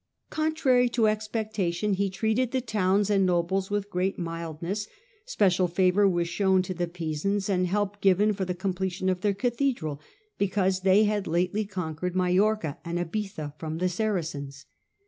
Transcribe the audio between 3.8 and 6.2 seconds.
great mildness; special favour